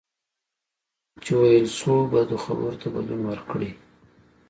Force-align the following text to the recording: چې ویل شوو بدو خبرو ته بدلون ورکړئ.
چې 1.23 1.31
ویل 1.39 1.67
شوو 1.77 2.09
بدو 2.11 2.37
خبرو 2.43 2.79
ته 2.81 2.87
بدلون 2.93 3.21
ورکړئ. 3.27 3.69